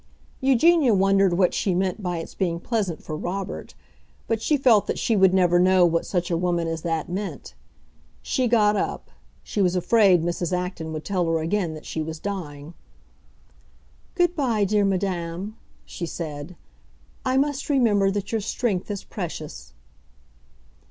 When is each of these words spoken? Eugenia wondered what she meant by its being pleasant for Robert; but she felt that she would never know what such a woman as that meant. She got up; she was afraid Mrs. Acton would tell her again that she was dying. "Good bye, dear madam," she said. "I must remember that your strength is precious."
Eugenia 0.39 0.95
wondered 0.95 1.33
what 1.33 1.53
she 1.53 1.75
meant 1.75 2.01
by 2.01 2.17
its 2.17 2.33
being 2.33 2.59
pleasant 2.59 3.03
for 3.03 3.15
Robert; 3.15 3.75
but 4.27 4.41
she 4.41 4.57
felt 4.57 4.87
that 4.87 4.97
she 4.97 5.15
would 5.15 5.31
never 5.31 5.59
know 5.59 5.85
what 5.85 6.07
such 6.07 6.31
a 6.31 6.37
woman 6.37 6.67
as 6.67 6.81
that 6.81 7.07
meant. 7.07 7.53
She 8.23 8.47
got 8.47 8.75
up; 8.75 9.11
she 9.43 9.61
was 9.61 9.75
afraid 9.75 10.23
Mrs. 10.23 10.57
Acton 10.57 10.91
would 10.91 11.05
tell 11.05 11.27
her 11.27 11.37
again 11.37 11.75
that 11.75 11.85
she 11.85 12.01
was 12.01 12.17
dying. 12.17 12.73
"Good 14.15 14.35
bye, 14.35 14.63
dear 14.65 14.85
madam," 14.85 15.55
she 15.85 16.07
said. 16.07 16.55
"I 17.23 17.37
must 17.37 17.69
remember 17.69 18.09
that 18.09 18.31
your 18.31 18.41
strength 18.41 18.89
is 18.89 19.03
precious." 19.03 19.71